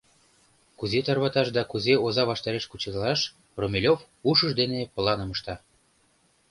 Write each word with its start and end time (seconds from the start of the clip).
Кузе 0.77 0.99
тарваташ 1.07 1.47
да 1.57 1.61
кузе 1.71 1.95
оза 2.05 2.23
ваштареш 2.31 2.65
кучедалаш, 2.71 3.19
Румелёв 3.61 3.99
ушыж 4.29 4.51
дене 4.59 4.79
планым 4.95 5.29
ышта. 5.35 5.55